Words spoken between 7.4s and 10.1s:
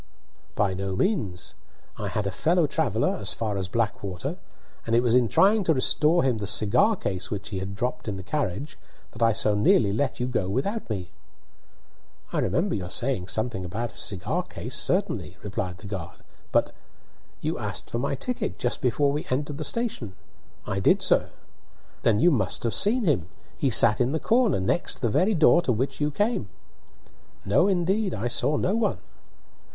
he had dropped in the carriage that I so nearly